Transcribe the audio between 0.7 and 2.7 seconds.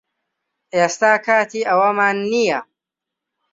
ئێستا کاتی ئەوەمان نییە